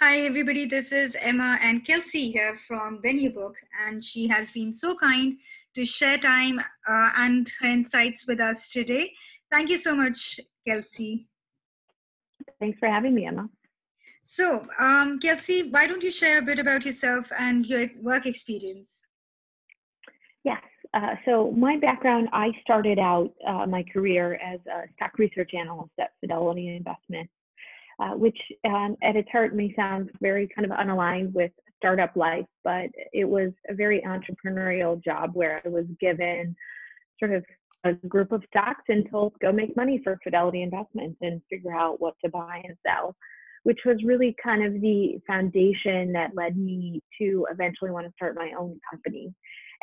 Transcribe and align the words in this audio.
Hi, 0.00 0.20
everybody. 0.20 0.64
This 0.64 0.92
is 0.92 1.16
Emma 1.20 1.58
and 1.60 1.84
Kelsey 1.84 2.30
here 2.30 2.56
from 2.68 3.00
Venue 3.02 3.34
Book, 3.34 3.56
and 3.84 4.04
she 4.04 4.28
has 4.28 4.48
been 4.52 4.72
so 4.72 4.94
kind 4.94 5.34
to 5.74 5.84
share 5.84 6.16
time 6.18 6.60
uh, 6.88 7.10
and 7.16 7.50
her 7.60 7.66
insights 7.66 8.24
with 8.24 8.38
us 8.38 8.68
today. 8.68 9.10
Thank 9.50 9.70
you 9.70 9.76
so 9.76 9.96
much, 9.96 10.38
Kelsey. 10.64 11.26
Thanks 12.60 12.78
for 12.78 12.88
having 12.88 13.12
me, 13.12 13.26
Emma. 13.26 13.48
So, 14.22 14.68
um, 14.78 15.18
Kelsey, 15.18 15.68
why 15.68 15.88
don't 15.88 16.04
you 16.04 16.12
share 16.12 16.38
a 16.38 16.42
bit 16.42 16.60
about 16.60 16.86
yourself 16.86 17.26
and 17.36 17.66
your 17.66 17.88
work 18.00 18.24
experience? 18.24 19.02
Yes. 20.44 20.62
Uh, 20.94 21.16
so, 21.24 21.50
my 21.50 21.76
background 21.76 22.28
I 22.32 22.52
started 22.62 23.00
out 23.00 23.32
uh, 23.44 23.66
my 23.66 23.82
career 23.92 24.34
as 24.34 24.60
a 24.68 24.86
stock 24.94 25.18
research 25.18 25.54
analyst 25.54 25.90
at 25.98 26.12
Fidelity 26.20 26.68
Investments 26.68 27.32
uh, 28.00 28.10
which 28.10 28.38
um, 28.64 28.96
at 29.02 29.16
its 29.16 29.28
heart 29.30 29.54
may 29.54 29.74
sound 29.74 30.10
very 30.20 30.48
kind 30.54 30.70
of 30.70 30.76
unaligned 30.78 31.32
with 31.32 31.50
startup 31.76 32.14
life, 32.16 32.44
but 32.64 32.88
it 33.12 33.24
was 33.24 33.50
a 33.68 33.74
very 33.74 34.02
entrepreneurial 34.02 35.02
job 35.02 35.30
where 35.34 35.62
I 35.64 35.68
was 35.68 35.86
given 36.00 36.54
sort 37.18 37.32
of 37.32 37.44
a 37.84 37.92
group 38.08 38.32
of 38.32 38.42
stocks 38.48 38.84
and 38.88 39.08
told 39.10 39.32
go 39.40 39.52
make 39.52 39.76
money 39.76 40.00
for 40.02 40.18
Fidelity 40.22 40.62
Investments 40.62 41.16
and 41.20 41.40
figure 41.48 41.74
out 41.74 42.00
what 42.00 42.14
to 42.24 42.30
buy 42.30 42.60
and 42.64 42.76
sell, 42.86 43.14
which 43.62 43.78
was 43.84 44.02
really 44.04 44.34
kind 44.42 44.64
of 44.64 44.80
the 44.80 45.18
foundation 45.26 46.12
that 46.12 46.34
led 46.34 46.56
me 46.56 47.00
to 47.20 47.46
eventually 47.50 47.90
want 47.90 48.06
to 48.06 48.12
start 48.12 48.34
my 48.36 48.52
own 48.58 48.78
company. 48.90 49.32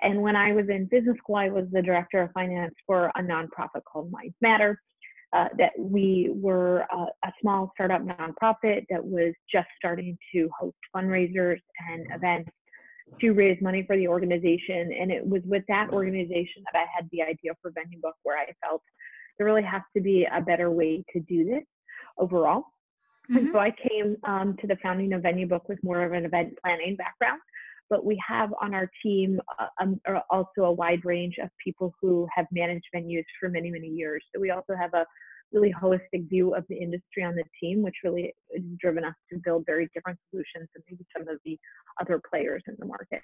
And 0.01 0.21
when 0.21 0.35
I 0.35 0.51
was 0.51 0.65
in 0.69 0.89
business 0.91 1.17
school, 1.17 1.35
I 1.35 1.49
was 1.49 1.65
the 1.71 1.81
director 1.81 2.21
of 2.21 2.31
finance 2.33 2.75
for 2.85 3.07
a 3.15 3.21
nonprofit 3.21 3.83
called 3.89 4.11
Minds 4.11 4.35
Matter 4.41 4.79
uh, 5.35 5.49
that 5.57 5.71
we 5.77 6.31
were 6.33 6.85
a, 6.91 7.05
a, 7.25 7.31
small 7.41 7.69
startup 7.73 8.01
nonprofit 8.01 8.85
that 8.89 9.03
was 9.03 9.33
just 9.51 9.67
starting 9.77 10.17
to 10.31 10.49
host 10.57 10.77
fundraisers 10.95 11.59
and 11.89 12.07
events 12.13 12.49
to 13.19 13.31
raise 13.31 13.61
money 13.61 13.83
for 13.85 13.97
the 13.97 14.07
organization. 14.07 14.93
And 14.97 15.11
it 15.11 15.27
was 15.27 15.41
with 15.45 15.63
that 15.67 15.89
organization 15.91 16.63
that 16.71 16.79
I 16.79 16.85
had 16.95 17.09
the 17.11 17.21
idea 17.21 17.51
for 17.61 17.71
Venue 17.71 17.99
Book, 18.01 18.15
where 18.23 18.37
I 18.37 18.45
felt 18.65 18.81
there 19.37 19.45
really 19.45 19.63
has 19.63 19.81
to 19.95 20.01
be 20.01 20.25
a 20.33 20.39
better 20.41 20.71
way 20.71 21.03
to 21.11 21.19
do 21.19 21.43
this 21.43 21.63
overall. 22.17 22.63
Mm-hmm. 23.29 23.37
And 23.37 23.49
so 23.51 23.59
I 23.59 23.71
came 23.71 24.15
um, 24.23 24.55
to 24.61 24.67
the 24.67 24.77
founding 24.81 25.11
of 25.11 25.21
Venue 25.21 25.47
Book 25.47 25.67
with 25.67 25.83
more 25.83 26.03
of 26.03 26.13
an 26.13 26.23
event 26.23 26.53
planning 26.63 26.95
background 26.95 27.41
but 27.89 28.05
we 28.05 28.21
have 28.27 28.53
on 28.61 28.73
our 28.73 28.89
team 29.03 29.39
uh, 29.59 29.67
um, 29.81 29.99
also 30.29 30.63
a 30.63 30.71
wide 30.71 31.03
range 31.05 31.35
of 31.41 31.49
people 31.63 31.93
who 32.01 32.27
have 32.35 32.45
managed 32.51 32.85
venues 32.95 33.25
for 33.39 33.49
many, 33.49 33.69
many 33.69 33.87
years. 33.87 34.23
So 34.33 34.41
we 34.41 34.51
also 34.51 34.75
have 34.75 34.93
a 34.93 35.05
really 35.51 35.73
holistic 35.73 36.27
view 36.29 36.55
of 36.55 36.65
the 36.69 36.77
industry 36.77 37.23
on 37.23 37.35
the 37.35 37.43
team, 37.61 37.81
which 37.81 37.95
really 38.03 38.33
has 38.53 38.63
driven 38.79 39.03
us 39.03 39.13
to 39.31 39.39
build 39.43 39.65
very 39.65 39.89
different 39.93 40.19
solutions 40.29 40.67
than 40.73 40.83
maybe 40.89 41.05
some 41.15 41.27
of 41.27 41.39
the 41.45 41.57
other 42.01 42.21
players 42.29 42.63
in 42.67 42.75
the 42.79 42.85
market. 42.85 43.21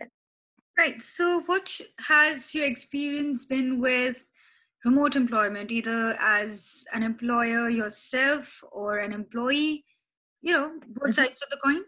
Right. 0.77 1.01
So, 1.01 1.41
what 1.41 1.79
has 1.99 2.55
your 2.55 2.65
experience 2.65 3.45
been 3.45 3.79
with 3.81 4.17
remote 4.85 5.15
employment, 5.15 5.71
either 5.71 6.17
as 6.19 6.83
an 6.93 7.03
employer 7.03 7.69
yourself 7.69 8.63
or 8.71 8.99
an 8.99 9.11
employee? 9.11 9.83
You 10.41 10.53
know, 10.53 10.69
both 10.87 11.03
mm-hmm. 11.03 11.11
sides 11.11 11.41
of 11.43 11.49
the 11.49 11.57
coin. 11.63 11.83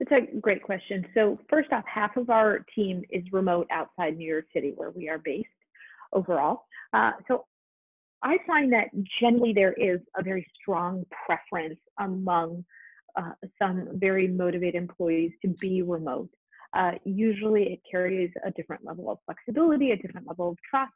It's 0.00 0.12
a 0.12 0.38
great 0.40 0.62
question. 0.62 1.04
So, 1.14 1.38
first 1.50 1.72
off, 1.72 1.84
half 1.92 2.16
of 2.16 2.30
our 2.30 2.64
team 2.74 3.02
is 3.10 3.24
remote 3.32 3.66
outside 3.70 4.16
New 4.16 4.28
York 4.28 4.46
City, 4.54 4.72
where 4.76 4.90
we 4.90 5.08
are 5.08 5.18
based 5.18 5.48
overall. 6.12 6.62
Uh, 6.92 7.12
so, 7.26 7.46
I 8.22 8.38
find 8.46 8.72
that 8.72 8.88
generally 9.20 9.52
there 9.52 9.72
is 9.72 10.00
a 10.16 10.22
very 10.22 10.46
strong 10.60 11.04
preference 11.26 11.78
among 11.98 12.64
uh, 13.16 13.32
some 13.60 13.88
very 13.94 14.28
motivated 14.28 14.76
employees 14.76 15.32
to 15.42 15.48
be 15.60 15.82
remote. 15.82 16.30
Uh, 16.74 16.92
usually, 17.04 17.64
it 17.72 17.80
carries 17.90 18.30
a 18.44 18.50
different 18.52 18.84
level 18.84 19.10
of 19.10 19.18
flexibility, 19.24 19.90
a 19.90 19.96
different 19.96 20.28
level 20.28 20.50
of 20.50 20.58
trust, 20.68 20.92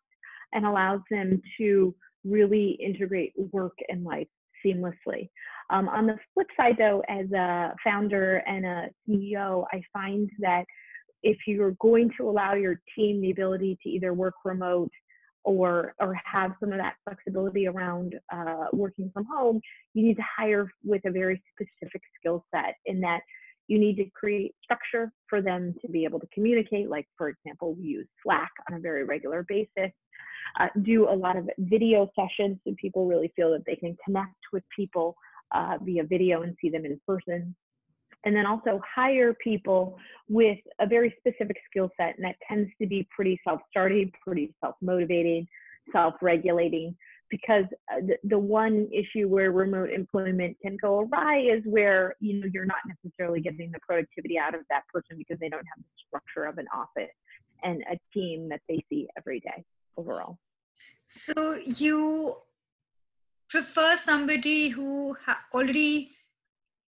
and 0.52 0.64
allows 0.64 1.00
them 1.10 1.42
to 1.58 1.94
really 2.24 2.78
integrate 2.80 3.32
work 3.50 3.76
and 3.88 4.04
life 4.04 4.28
seamlessly. 4.64 5.28
Um, 5.70 5.88
on 5.88 6.06
the 6.06 6.16
flip 6.34 6.48
side, 6.56 6.76
though, 6.78 7.02
as 7.08 7.30
a 7.32 7.74
founder 7.84 8.42
and 8.46 8.66
a 8.66 8.88
CEO, 9.08 9.64
I 9.72 9.82
find 9.92 10.28
that 10.40 10.64
if 11.22 11.38
you're 11.46 11.76
going 11.80 12.10
to 12.18 12.28
allow 12.28 12.54
your 12.54 12.80
team 12.96 13.20
the 13.20 13.30
ability 13.30 13.78
to 13.82 13.88
either 13.88 14.12
work 14.12 14.34
remote 14.44 14.90
or 15.44 15.94
or 16.00 16.16
have 16.24 16.52
some 16.60 16.72
of 16.72 16.78
that 16.78 16.94
flexibility 17.04 17.66
around 17.66 18.14
uh, 18.32 18.66
working 18.72 19.10
from 19.12 19.24
home, 19.32 19.60
you 19.94 20.04
need 20.04 20.16
to 20.16 20.24
hire 20.36 20.68
with 20.84 21.02
a 21.06 21.10
very 21.10 21.42
specific 21.54 22.02
skill 22.18 22.44
set 22.54 22.74
in 22.86 23.00
that 23.00 23.20
you 23.72 23.78
need 23.78 23.96
to 23.96 24.06
create 24.10 24.54
structure 24.62 25.10
for 25.28 25.40
them 25.40 25.74
to 25.82 25.88
be 25.88 26.04
able 26.04 26.20
to 26.20 26.28
communicate. 26.34 26.88
Like, 26.88 27.06
for 27.18 27.28
example, 27.28 27.74
we 27.74 27.84
use 27.84 28.08
Slack 28.22 28.52
on 28.68 28.76
a 28.76 28.80
very 28.80 29.04
regular 29.04 29.44
basis 29.48 29.92
uh, 30.60 30.68
do 30.82 31.08
a 31.08 31.14
lot 31.14 31.36
of 31.36 31.48
video 31.58 32.10
sessions 32.18 32.58
so 32.64 32.74
people 32.80 33.06
really 33.06 33.32
feel 33.34 33.50
that 33.52 33.64
they 33.66 33.76
can 33.76 33.96
connect 34.04 34.36
with 34.52 34.62
people 34.74 35.16
uh, 35.54 35.78
via 35.82 36.04
video 36.04 36.42
and 36.42 36.56
see 36.60 36.68
them 36.68 36.84
in 36.84 37.00
person. 37.06 37.54
And 38.24 38.36
then 38.36 38.46
also 38.46 38.80
hire 38.94 39.34
people 39.34 39.98
with 40.28 40.58
a 40.80 40.86
very 40.86 41.14
specific 41.18 41.56
skill 41.68 41.90
set, 41.96 42.16
and 42.16 42.24
that 42.24 42.36
tends 42.48 42.70
to 42.80 42.86
be 42.86 43.08
pretty 43.14 43.40
self 43.42 43.60
starting, 43.68 44.12
pretty 44.24 44.54
self 44.60 44.76
motivating, 44.80 45.48
self 45.90 46.14
regulating. 46.22 46.96
Because 47.32 47.64
uh, 47.90 48.00
the, 48.06 48.16
the 48.24 48.38
one 48.38 48.88
issue 48.92 49.26
where 49.26 49.50
remote 49.52 49.90
employment 49.90 50.54
can 50.60 50.76
go 50.76 51.00
awry 51.00 51.38
is 51.40 51.62
where 51.64 52.14
you 52.20 52.34
know 52.38 52.48
you're 52.52 52.66
not 52.66 52.82
necessarily 52.86 53.40
getting 53.40 53.70
the 53.72 53.80
productivity 53.80 54.38
out 54.38 54.54
of 54.54 54.60
that 54.68 54.82
person 54.92 55.16
because 55.16 55.38
they 55.40 55.48
don't 55.48 55.66
have 55.74 55.78
the 55.78 56.02
structure 56.06 56.44
of 56.44 56.58
an 56.58 56.66
office 56.74 57.14
and 57.64 57.82
a 57.90 57.98
team 58.12 58.50
that 58.50 58.60
they 58.68 58.84
see 58.90 59.08
every 59.16 59.40
day 59.40 59.64
overall. 59.96 60.36
So 61.08 61.58
you 61.64 62.36
prefer 63.48 63.96
somebody 63.96 64.68
who 64.68 65.16
ha- 65.24 65.40
already 65.54 66.10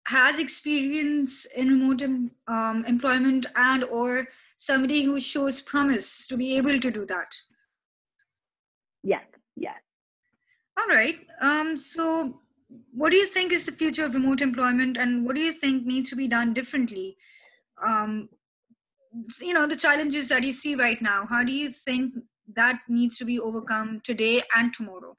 has 0.06 0.38
experience 0.38 1.46
in 1.56 1.68
remote 1.68 2.02
um, 2.48 2.84
employment 2.86 3.46
and 3.56 3.84
or 3.84 4.28
somebody 4.56 5.02
who 5.02 5.18
shows 5.20 5.60
promise 5.60 6.26
to 6.26 6.36
be 6.36 6.56
able 6.56 6.78
to 6.78 6.90
do 6.90 7.06
that 7.06 7.34
yes 9.02 9.24
all 10.78 10.88
right 10.88 11.16
um, 11.40 11.76
so 11.76 12.40
what 12.92 13.10
do 13.10 13.16
you 13.16 13.26
think 13.26 13.52
is 13.52 13.64
the 13.64 13.72
future 13.72 14.04
of 14.04 14.14
remote 14.14 14.40
employment 14.40 14.96
and 14.96 15.24
what 15.24 15.36
do 15.36 15.42
you 15.42 15.52
think 15.52 15.84
needs 15.86 16.10
to 16.10 16.16
be 16.16 16.28
done 16.28 16.52
differently 16.52 17.16
um, 17.82 18.28
you 19.40 19.54
know 19.54 19.66
the 19.66 19.76
challenges 19.76 20.28
that 20.28 20.42
you 20.42 20.52
see 20.52 20.74
right 20.74 21.00
now 21.00 21.26
how 21.26 21.42
do 21.42 21.52
you 21.52 21.70
think 21.70 22.14
that 22.54 22.80
needs 22.88 23.16
to 23.18 23.24
be 23.24 23.40
overcome 23.40 24.00
today 24.04 24.40
and 24.56 24.72
tomorrow? 24.72 25.16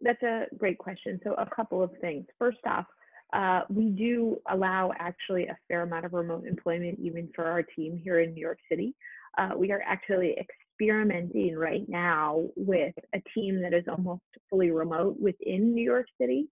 That's 0.00 0.22
a 0.22 0.46
great 0.56 0.78
question. 0.78 1.20
So, 1.24 1.34
a 1.34 1.46
couple 1.46 1.82
of 1.82 1.90
things. 2.00 2.26
First 2.38 2.58
off, 2.66 2.86
uh, 3.32 3.62
we 3.68 3.90
do 3.90 4.38
allow 4.48 4.92
actually 4.98 5.46
a 5.46 5.56
fair 5.66 5.82
amount 5.82 6.06
of 6.06 6.12
remote 6.12 6.46
employment 6.46 6.98
even 7.00 7.28
for 7.34 7.44
our 7.44 7.62
team 7.62 8.00
here 8.02 8.20
in 8.20 8.34
New 8.34 8.40
York 8.40 8.58
City. 8.70 8.94
Uh, 9.36 9.50
we 9.56 9.72
are 9.72 9.82
actually 9.84 10.36
experimenting 10.78 11.56
right 11.56 11.88
now 11.88 12.44
with 12.56 12.94
a 13.14 13.22
team 13.34 13.60
that 13.62 13.74
is 13.74 13.84
almost 13.88 14.22
fully 14.48 14.70
remote 14.70 15.16
within 15.20 15.74
New 15.74 15.84
York 15.84 16.06
City 16.20 16.48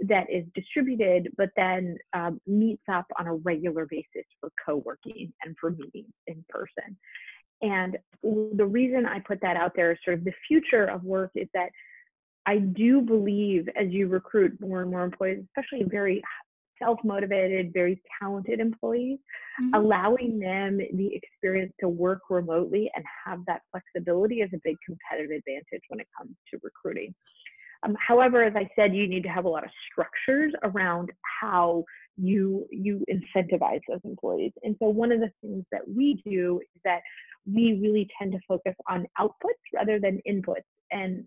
that 0.00 0.26
is 0.30 0.44
distributed, 0.54 1.28
but 1.36 1.50
then 1.56 1.96
um, 2.12 2.40
meets 2.46 2.82
up 2.90 3.06
on 3.18 3.26
a 3.26 3.34
regular 3.34 3.86
basis 3.86 4.24
for 4.40 4.50
co 4.64 4.76
working 4.76 5.32
and 5.44 5.56
for 5.60 5.70
meetings 5.70 6.12
in 6.26 6.44
person. 6.48 6.96
And 7.60 7.98
the 8.22 8.66
reason 8.66 9.04
I 9.06 9.18
put 9.20 9.40
that 9.42 9.56
out 9.56 9.72
there 9.74 9.92
is 9.92 9.98
sort 10.04 10.18
of 10.18 10.24
the 10.24 10.32
future 10.46 10.84
of 10.84 11.02
work 11.02 11.32
is 11.34 11.48
that 11.54 11.70
I 12.46 12.58
do 12.58 13.02
believe 13.02 13.68
as 13.76 13.88
you 13.90 14.06
recruit 14.06 14.58
more 14.60 14.82
and 14.82 14.90
more 14.90 15.02
employees, 15.02 15.44
especially 15.44 15.84
very 15.84 16.22
self 16.82 16.98
motivated, 17.04 17.72
very 17.72 18.00
talented 18.20 18.60
employees, 18.60 19.18
mm-hmm. 19.60 19.74
allowing 19.74 20.38
them 20.38 20.78
the 20.78 21.10
experience 21.14 21.72
to 21.80 21.88
work 21.88 22.22
remotely 22.30 22.90
and 22.94 23.04
have 23.24 23.40
that 23.46 23.62
flexibility 23.70 24.36
is 24.36 24.50
a 24.54 24.60
big 24.64 24.76
competitive 24.84 25.30
advantage 25.36 25.82
when 25.88 26.00
it 26.00 26.08
comes 26.16 26.34
to 26.50 26.58
recruiting. 26.62 27.14
Um, 27.84 27.96
however, 28.04 28.42
as 28.42 28.54
I 28.56 28.68
said, 28.74 28.94
you 28.94 29.06
need 29.06 29.22
to 29.22 29.28
have 29.28 29.44
a 29.44 29.48
lot 29.48 29.64
of 29.64 29.70
structures 29.90 30.52
around 30.62 31.12
how 31.40 31.84
you 32.16 32.66
you 32.70 33.04
incentivize 33.08 33.80
those 33.88 34.00
employees. 34.04 34.52
And 34.62 34.74
so 34.80 34.88
one 34.88 35.12
of 35.12 35.20
the 35.20 35.30
things 35.40 35.64
that 35.70 35.82
we 35.86 36.20
do 36.24 36.60
is 36.74 36.80
that 36.84 37.00
we 37.46 37.78
really 37.80 38.08
tend 38.18 38.32
to 38.32 38.40
focus 38.48 38.74
on 38.88 39.06
outputs 39.18 39.62
rather 39.72 40.00
than 40.00 40.20
inputs. 40.28 40.66
And 40.90 41.24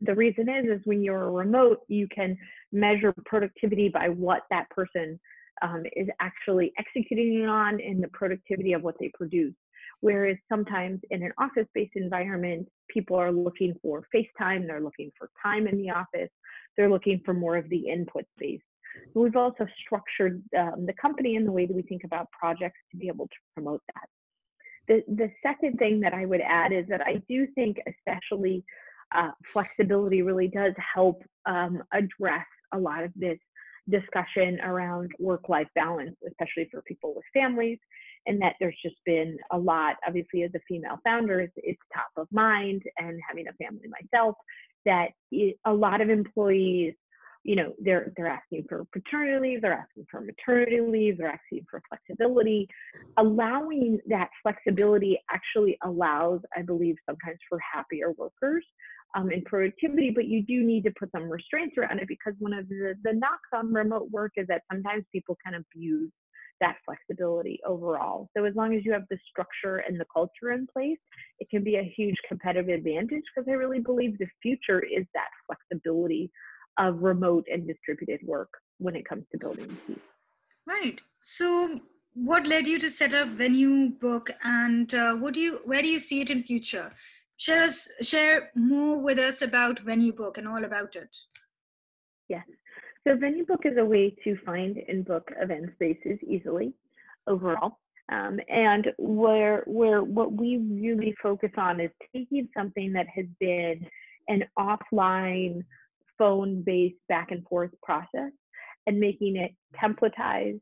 the 0.00 0.14
reason 0.14 0.48
is, 0.48 0.66
is 0.66 0.80
when 0.84 1.02
you're 1.02 1.30
remote, 1.30 1.80
you 1.88 2.06
can 2.08 2.36
measure 2.72 3.14
productivity 3.24 3.88
by 3.88 4.08
what 4.08 4.42
that 4.50 4.68
person 4.70 5.18
um, 5.62 5.84
is 5.94 6.08
actually 6.20 6.72
executing 6.78 7.46
on 7.46 7.80
and 7.80 8.02
the 8.02 8.08
productivity 8.08 8.72
of 8.72 8.82
what 8.82 8.96
they 9.00 9.10
produce. 9.14 9.54
Whereas 10.00 10.36
sometimes 10.50 11.00
in 11.10 11.22
an 11.22 11.32
office 11.38 11.66
based 11.74 11.92
environment, 11.96 12.68
people 12.90 13.16
are 13.16 13.32
looking 13.32 13.74
for 13.80 14.04
FaceTime, 14.14 14.66
they're 14.66 14.82
looking 14.82 15.10
for 15.16 15.30
time 15.42 15.66
in 15.66 15.78
the 15.78 15.90
office, 15.90 16.30
they're 16.76 16.90
looking 16.90 17.22
for 17.24 17.32
more 17.32 17.56
of 17.56 17.68
the 17.70 17.88
input 17.88 18.24
space. 18.36 18.60
we've 19.14 19.36
also 19.36 19.66
structured 19.84 20.42
um, 20.58 20.84
the 20.84 20.92
company 21.00 21.36
in 21.36 21.46
the 21.46 21.52
way 21.52 21.64
that 21.66 21.74
we 21.74 21.82
think 21.82 22.04
about 22.04 22.30
projects 22.30 22.78
to 22.90 22.98
be 22.98 23.08
able 23.08 23.26
to 23.26 23.36
promote 23.54 23.82
that. 23.94 24.08
The, 24.88 25.14
the 25.14 25.30
second 25.42 25.78
thing 25.78 26.00
that 26.00 26.12
I 26.12 26.26
would 26.26 26.42
add 26.42 26.72
is 26.72 26.86
that 26.88 27.00
I 27.00 27.22
do 27.28 27.46
think, 27.54 27.78
especially 27.88 28.62
uh, 29.14 29.30
flexibility, 29.52 30.22
really 30.22 30.48
does 30.48 30.72
help 30.94 31.22
um, 31.46 31.82
address 31.92 32.46
a 32.72 32.78
lot 32.78 33.04
of 33.04 33.12
this 33.14 33.38
discussion 33.88 34.58
around 34.60 35.10
work 35.18 35.48
life 35.48 35.68
balance, 35.74 36.16
especially 36.26 36.68
for 36.70 36.82
people 36.82 37.14
with 37.14 37.24
families. 37.32 37.78
And 38.26 38.42
that 38.42 38.54
there's 38.58 38.76
just 38.82 38.96
been 39.04 39.36
a 39.52 39.58
lot, 39.58 39.96
obviously, 40.06 40.42
as 40.42 40.50
a 40.56 40.60
female 40.68 40.98
founder, 41.04 41.40
it's, 41.40 41.52
it's 41.56 41.78
top 41.94 42.10
of 42.16 42.26
mind, 42.32 42.82
and 42.98 43.20
having 43.26 43.46
a 43.46 43.52
family 43.52 43.88
myself, 43.88 44.34
that 44.84 45.10
it, 45.30 45.56
a 45.64 45.72
lot 45.72 46.00
of 46.00 46.10
employees 46.10 46.94
you 47.46 47.54
know 47.54 47.72
they're 47.78 48.12
they're 48.16 48.26
asking 48.26 48.64
for 48.68 48.84
paternity 48.92 49.38
leave 49.38 49.62
they're 49.62 49.72
asking 49.72 50.04
for 50.10 50.20
maternity 50.20 50.80
leave 50.80 51.16
they're 51.16 51.28
asking 51.28 51.64
for 51.70 51.80
flexibility 51.88 52.68
allowing 53.18 53.98
that 54.08 54.28
flexibility 54.42 55.16
actually 55.30 55.78
allows 55.84 56.40
i 56.56 56.62
believe 56.62 56.96
sometimes 57.06 57.38
for 57.48 57.60
happier 57.60 58.10
workers 58.18 58.64
um, 59.16 59.30
and 59.30 59.44
productivity 59.44 60.10
but 60.14 60.26
you 60.26 60.42
do 60.42 60.62
need 60.62 60.84
to 60.84 60.92
put 60.98 61.10
some 61.10 61.28
restraints 61.28 61.76
around 61.76 61.98
it 61.98 62.08
because 62.08 62.34
one 62.38 62.52
of 62.52 62.68
the, 62.68 62.94
the 63.02 63.12
knocks 63.12 63.48
on 63.54 63.72
remote 63.72 64.08
work 64.10 64.32
is 64.36 64.46
that 64.46 64.62
sometimes 64.70 65.04
people 65.12 65.36
can 65.44 65.54
abuse 65.54 66.12
that 66.60 66.76
flexibility 66.84 67.60
overall. 67.66 68.28
So 68.36 68.44
as 68.44 68.54
long 68.54 68.74
as 68.74 68.84
you 68.84 68.92
have 68.92 69.04
the 69.10 69.18
structure 69.28 69.78
and 69.86 70.00
the 70.00 70.06
culture 70.12 70.52
in 70.52 70.66
place, 70.72 70.98
it 71.38 71.48
can 71.50 71.62
be 71.62 71.76
a 71.76 71.92
huge 71.96 72.16
competitive 72.28 72.68
advantage 72.68 73.22
because 73.34 73.48
I 73.48 73.54
really 73.54 73.80
believe 73.80 74.18
the 74.18 74.26
future 74.42 74.80
is 74.80 75.04
that 75.14 75.28
flexibility 75.46 76.30
of 76.78 77.02
remote 77.02 77.46
and 77.52 77.66
distributed 77.66 78.20
work 78.24 78.48
when 78.78 78.96
it 78.96 79.08
comes 79.08 79.24
to 79.32 79.38
building 79.38 79.76
teams. 79.86 80.00
Right. 80.66 81.00
So, 81.20 81.80
what 82.14 82.46
led 82.46 82.66
you 82.66 82.78
to 82.78 82.90
set 82.90 83.12
up 83.12 83.28
Venue 83.28 83.90
Book, 83.90 84.30
and 84.42 84.92
uh, 84.94 85.14
what 85.14 85.34
do 85.34 85.40
you 85.40 85.60
where 85.64 85.82
do 85.82 85.88
you 85.88 86.00
see 86.00 86.20
it 86.22 86.30
in 86.30 86.42
future? 86.42 86.92
Share 87.38 87.62
us 87.62 87.88
share 88.00 88.50
more 88.54 89.02
with 89.02 89.18
us 89.18 89.42
about 89.42 89.80
Venue 89.80 90.12
Book 90.12 90.38
and 90.38 90.48
all 90.48 90.64
about 90.64 90.96
it. 90.96 91.14
Yes. 92.28 92.44
So 93.06 93.16
Venue 93.16 93.44
Book 93.44 93.62
is 93.64 93.76
a 93.78 93.84
way 93.84 94.16
to 94.24 94.36
find 94.44 94.78
and 94.88 95.04
book 95.04 95.30
event 95.40 95.70
spaces 95.74 96.18
easily 96.26 96.72
overall. 97.26 97.78
Um, 98.10 98.38
and 98.48 98.86
where 98.98 99.64
where 99.66 100.02
what 100.02 100.32
we 100.32 100.58
really 100.58 101.14
focus 101.22 101.50
on 101.56 101.80
is 101.80 101.90
taking 102.14 102.48
something 102.56 102.92
that 102.92 103.06
has 103.14 103.26
been 103.40 103.86
an 104.28 104.44
offline 104.58 105.62
phone 106.16 106.62
based 106.62 106.96
back 107.08 107.30
and 107.32 107.46
forth 107.48 107.70
process 107.82 108.32
and 108.86 108.98
making 108.98 109.36
it 109.36 109.52
templatized, 109.82 110.60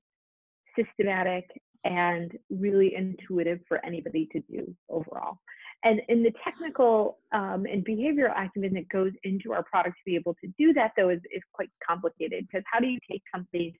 systematic, 0.76 1.44
and 1.84 2.32
really 2.50 2.94
intuitive 2.94 3.60
for 3.69 3.84
anybody 3.84 4.28
to 4.32 4.40
do 4.50 4.75
overall. 4.88 5.38
And 5.84 6.00
in 6.08 6.22
the 6.22 6.32
technical 6.42 7.19
um, 7.32 7.66
and 7.70 7.84
behavioral 7.84 8.32
acumen 8.36 8.72
that 8.75 8.88
goes 8.88 9.12
into 9.22 9.52
our 9.52 9.62
product 9.64 9.96
to 9.98 10.04
be 10.06 10.16
able 10.16 10.34
to 10.42 10.50
do 10.58 10.72
that, 10.72 10.92
though, 10.96 11.10
is, 11.10 11.20
is 11.34 11.42
quite 11.52 11.70
complicated 11.86 12.46
because 12.46 12.64
how 12.70 12.81
do 12.81 12.86
you 12.86 12.98
take 13.10 13.22
something 13.34 13.72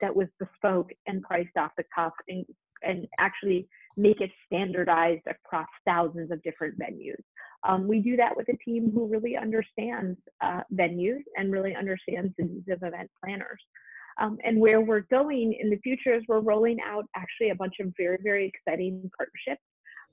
that 0.00 0.14
was 0.14 0.26
bespoke 0.40 0.90
and 1.06 1.22
priced 1.22 1.56
off 1.56 1.70
the 1.76 1.84
cuff 1.94 2.12
and, 2.28 2.44
and 2.82 3.06
actually 3.20 3.68
make 3.96 4.20
it 4.20 4.30
standardized 4.46 5.22
across 5.28 5.68
thousands 5.86 6.32
of 6.32 6.42
different 6.42 6.76
venues? 6.80 7.22
Um, 7.62 7.86
we 7.86 8.00
do 8.00 8.16
that 8.16 8.36
with 8.36 8.48
a 8.48 8.56
team 8.64 8.90
who 8.92 9.06
really 9.06 9.36
understands 9.36 10.18
uh, 10.42 10.62
venues 10.74 11.22
and 11.36 11.52
really 11.52 11.76
understands 11.76 12.34
the 12.36 12.44
needs 12.44 12.68
of 12.68 12.82
event 12.82 13.08
planners. 13.22 13.60
Um, 14.20 14.38
and 14.44 14.60
where 14.60 14.80
we're 14.80 15.06
going 15.10 15.56
in 15.60 15.70
the 15.70 15.78
future 15.78 16.14
is 16.14 16.22
we're 16.28 16.40
rolling 16.40 16.78
out 16.86 17.04
actually 17.16 17.50
a 17.50 17.54
bunch 17.54 17.74
of 17.80 17.92
very, 17.96 18.18
very 18.22 18.46
exciting 18.46 19.10
partnerships 19.16 19.62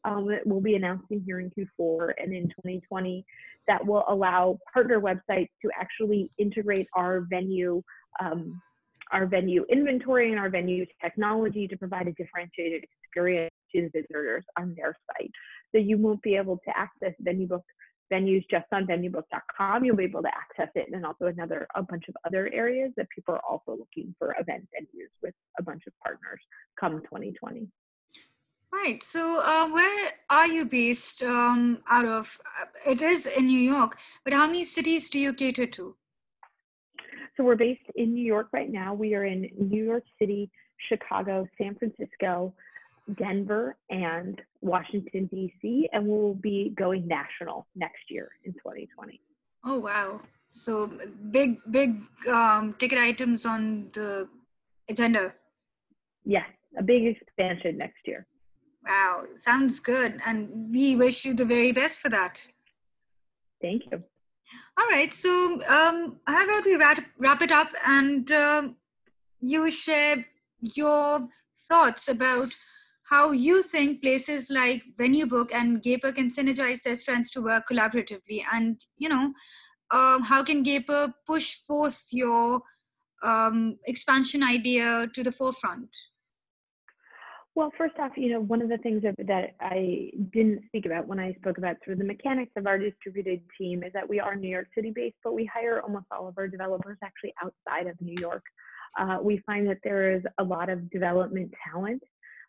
um, 0.06 0.28
that 0.28 0.46
we'll 0.46 0.62
be 0.62 0.76
announcing 0.76 1.22
here 1.26 1.40
in 1.40 1.50
Q4 1.52 2.14
and 2.18 2.34
in 2.34 2.44
2020 2.44 3.26
that 3.68 3.86
will 3.86 4.04
allow 4.08 4.58
partner 4.74 5.00
websites 5.00 5.50
to 5.62 5.70
actually 5.80 6.32
integrate 6.38 6.88
our 6.96 7.26
venue, 7.30 7.82
um, 8.20 8.62
our 9.12 9.26
venue 9.26 9.66
inventory 9.70 10.32
and 10.32 10.40
our 10.40 10.50
venue 10.50 10.86
technology 11.02 11.68
to 11.68 11.78
provide 11.78 12.08
a 12.08 12.14
differentiated 12.14 12.84
experience 13.04 13.54
to 13.76 13.90
visitors 13.94 14.44
on 14.58 14.74
their 14.76 14.96
site. 15.08 15.32
So 15.72 15.80
you 15.80 15.98
won't 15.98 16.22
be 16.22 16.36
able 16.36 16.60
to 16.66 16.78
access 16.78 17.14
VenueBook 17.24 17.62
venues 18.12 18.44
just 18.50 18.66
on 18.72 18.86
venuebook.com. 18.86 19.84
You'll 19.84 19.96
be 19.96 20.04
able 20.04 20.22
to 20.22 20.30
access 20.30 20.70
it 20.76 20.88
and 20.92 21.06
also 21.06 21.26
another 21.26 21.68
a 21.76 21.84
bunch 21.84 22.06
of 22.10 22.16
other 22.26 22.50
areas 22.54 22.92
that 22.98 23.08
people 23.10 23.36
are 23.36 23.42
also 23.48 23.72
looking 23.72 24.14
for 24.18 24.36
event 24.40 24.68
venues 24.76 25.12
with 25.22 25.34
a 25.60 25.64
bunch 25.64 25.84
of 25.88 25.94
partners 26.04 26.42
come 26.80 27.02
2020. 27.02 27.68
Right. 28.72 29.02
So, 29.04 29.42
uh, 29.44 29.68
where 29.70 30.12
are 30.30 30.48
you 30.48 30.66
based 30.66 31.24
um, 31.24 31.80
out 31.90 32.06
of? 32.06 32.40
Uh, 32.62 32.92
it 32.92 33.02
is 33.02 33.26
in 33.26 33.48
New 33.48 33.60
York, 33.60 33.98
but 34.24 34.32
how 34.32 34.46
many 34.46 34.64
cities 34.64 35.10
do 35.10 35.18
you 35.18 35.34
cater 35.34 35.66
to? 35.66 35.96
So, 37.36 37.44
we're 37.44 37.56
based 37.56 37.90
in 37.96 38.14
New 38.14 38.24
York 38.24 38.50
right 38.54 38.72
now. 38.72 38.94
We 38.94 39.16
are 39.16 39.26
in 39.26 39.50
New 39.58 39.84
York 39.84 40.04
City, 40.20 40.52
Chicago, 40.88 41.48
San 41.58 41.76
Francisco, 41.76 42.54
Denver 43.18 43.76
and 43.90 44.42
Washington, 44.62 45.28
D.C., 45.28 45.90
and 45.92 46.08
we'll 46.08 46.36
be 46.36 46.74
going 46.78 47.08
national 47.08 47.68
next 47.76 48.10
year 48.10 48.30
in 48.44 48.54
2020. 48.54 49.20
Oh, 49.66 49.80
wow. 49.80 50.22
So 50.50 50.92
big, 51.32 51.60
big 51.70 52.02
um, 52.28 52.76
ticket 52.80 52.98
items 52.98 53.46
on 53.46 53.90
the 53.94 54.28
agenda. 54.90 55.34
Yes, 56.26 56.46
a 56.78 56.84
big 56.84 57.06
expansion 57.06 57.78
next 57.78 58.06
year. 58.06 58.26
Wow, 58.88 59.26
sounds 59.36 59.80
good. 59.80 60.20
And 60.26 60.72
we 60.72 60.96
wish 60.96 61.26
you 61.26 61.34
the 61.34 61.46
very 61.46 61.72
best 61.72 62.02
for 62.02 62.10
that. 62.10 62.48
Thank 63.62 63.84
you. 63.92 64.04
All 64.78 64.88
right, 64.88 65.14
so 65.14 65.62
um, 65.68 66.18
how 66.26 66.44
about 66.46 66.66
we 66.66 66.76
wrap, 66.76 67.04
wrap 67.18 67.42
it 67.42 67.52
up 67.52 67.70
and 67.86 68.32
um, 68.32 68.76
you 69.42 69.70
share 69.70 70.26
your 70.62 71.28
thoughts 71.68 72.08
about 72.08 72.56
how 73.10 73.32
you 73.32 73.64
think 73.64 74.02
places 74.02 74.50
like 74.52 74.84
VenueBook 74.98 75.54
and 75.54 75.82
Gaper 75.82 76.12
can 76.12 76.30
synergize 76.30 76.82
their 76.84 76.96
strengths 76.96 77.32
to 77.32 77.42
work 77.42 77.68
collaboratively, 77.70 78.44
and 78.54 78.86
you 78.98 79.10
know, 79.10 79.34
um, 79.92 80.22
how 80.22 80.44
can 80.44 80.62
Gaper 80.62 81.14
push 81.26 81.58
forth 81.68 82.04
your 82.12 82.62
um, 83.24 83.78
expansion 83.88 84.44
idea 84.44 85.08
to 85.16 85.24
the 85.24 85.32
forefront? 85.32 85.90
Well, 87.56 87.72
first 87.78 87.96
off, 88.00 88.12
you 88.16 88.32
know, 88.32 88.40
one 88.40 88.62
of 88.62 88.70
the 88.70 88.78
things 88.78 89.02
that 89.04 89.56
I 89.60 90.12
didn't 90.32 90.62
speak 90.68 90.86
about 90.86 91.08
when 91.08 91.20
I 91.20 91.34
spoke 91.34 91.58
about 91.58 91.78
sort 91.84 91.94
of 91.94 92.00
the 92.00 92.06
mechanics 92.06 92.52
of 92.56 92.68
our 92.68 92.78
distributed 92.78 93.42
team 93.58 93.84
is 93.84 93.92
that 93.94 94.08
we 94.08 94.20
are 94.20 94.36
New 94.36 94.48
York 94.48 94.68
City 94.76 94.92
based, 94.96 95.18
but 95.24 95.34
we 95.34 95.50
hire 95.52 95.82
almost 95.82 96.06
all 96.12 96.28
of 96.28 96.38
our 96.38 96.48
developers 96.48 96.98
actually 97.04 97.34
outside 97.44 97.88
of 97.88 98.00
New 98.00 98.16
York. 98.20 98.44
Uh, 98.98 99.18
we 99.22 99.40
find 99.46 99.68
that 99.68 99.80
there 99.84 100.16
is 100.16 100.22
a 100.38 100.44
lot 100.44 100.70
of 100.70 100.90
development 100.92 101.52
talent 101.70 102.02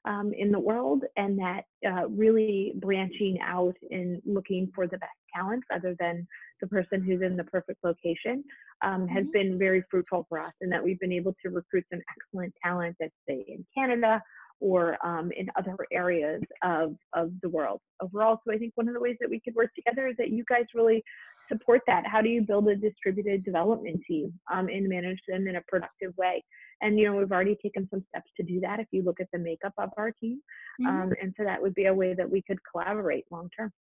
um, 0.04 0.32
in 0.36 0.50
the 0.50 0.58
world, 0.58 1.04
and 1.16 1.38
that 1.38 1.64
uh, 1.86 2.08
really 2.08 2.72
branching 2.76 3.38
out 3.42 3.76
and 3.90 4.20
looking 4.24 4.70
for 4.74 4.86
the 4.86 4.98
best 4.98 5.12
talent 5.34 5.62
rather 5.70 5.94
than 5.98 6.26
the 6.60 6.66
person 6.66 7.02
who's 7.02 7.22
in 7.22 7.36
the 7.36 7.44
perfect 7.44 7.78
location 7.84 8.42
um, 8.82 9.06
has 9.08 9.24
mm-hmm. 9.24 9.32
been 9.32 9.58
very 9.58 9.82
fruitful 9.90 10.26
for 10.28 10.38
us, 10.38 10.52
and 10.60 10.72
that 10.72 10.82
we've 10.82 11.00
been 11.00 11.12
able 11.12 11.34
to 11.42 11.50
recruit 11.50 11.84
some 11.92 12.00
excellent 12.10 12.54
talent, 12.64 12.96
let's 13.00 13.12
say 13.28 13.44
in 13.48 13.64
Canada 13.76 14.22
or 14.60 14.98
um, 15.06 15.30
in 15.36 15.48
other 15.58 15.76
areas 15.90 16.42
of, 16.62 16.94
of 17.14 17.32
the 17.42 17.48
world 17.48 17.80
overall. 18.02 18.40
So 18.46 18.52
I 18.52 18.58
think 18.58 18.72
one 18.74 18.88
of 18.88 18.94
the 18.94 19.00
ways 19.00 19.16
that 19.20 19.30
we 19.30 19.40
could 19.40 19.54
work 19.54 19.70
together 19.74 20.06
is 20.08 20.16
that 20.18 20.30
you 20.30 20.44
guys 20.48 20.64
really 20.74 21.02
support 21.50 21.82
that. 21.86 22.06
How 22.06 22.20
do 22.20 22.28
you 22.28 22.42
build 22.42 22.68
a 22.68 22.76
distributed 22.76 23.44
development 23.44 24.00
team 24.06 24.32
um, 24.52 24.68
and 24.68 24.88
manage 24.88 25.20
them 25.28 25.46
in 25.46 25.56
a 25.56 25.60
productive 25.68 26.16
way? 26.16 26.44
And 26.82 26.98
you 26.98 27.06
know, 27.06 27.16
we've 27.16 27.32
already 27.32 27.56
taken 27.62 27.88
some 27.90 28.04
steps 28.08 28.30
to 28.36 28.42
do 28.42 28.60
that. 28.60 28.80
If 28.80 28.86
you 28.90 29.02
look 29.02 29.20
at 29.20 29.28
the 29.32 29.38
makeup 29.38 29.74
of 29.78 29.90
our 29.96 30.12
team, 30.12 30.40
mm-hmm. 30.80 30.86
um, 30.86 31.12
and 31.20 31.34
so 31.36 31.44
that 31.44 31.60
would 31.60 31.74
be 31.74 31.86
a 31.86 31.94
way 31.94 32.14
that 32.14 32.30
we 32.30 32.42
could 32.42 32.58
collaborate 32.70 33.24
long 33.30 33.50
term. 33.56 33.72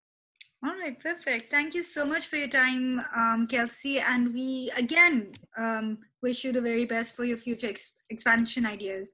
All 0.62 0.78
right, 0.78 0.98
perfect. 1.00 1.50
Thank 1.50 1.74
you 1.74 1.82
so 1.82 2.04
much 2.04 2.26
for 2.26 2.36
your 2.36 2.48
time, 2.48 3.00
um, 3.16 3.46
Kelsey. 3.46 3.98
And 3.98 4.34
we 4.34 4.70
again 4.76 5.32
um, 5.56 5.98
wish 6.22 6.44
you 6.44 6.52
the 6.52 6.60
very 6.60 6.84
best 6.84 7.16
for 7.16 7.24
your 7.24 7.38
future 7.38 7.68
ex- 7.68 7.92
expansion 8.10 8.66
ideas. 8.66 9.12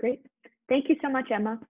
Great. 0.00 0.24
Thank 0.70 0.88
you 0.88 0.96
so 1.02 1.10
much, 1.10 1.30
Emma. 1.30 1.60